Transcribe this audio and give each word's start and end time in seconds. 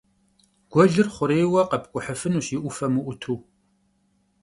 Guelır 0.71 1.07
xhurêyue 1.15 1.63
khepk'uhıfınuş, 1.69 2.47
yi 2.53 2.57
'Ufem 2.61 2.93
vu'utu. 3.03 3.35